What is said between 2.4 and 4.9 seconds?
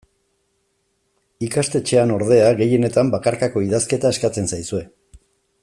gehienetan bakarkako idazketa eskatzen zaizue.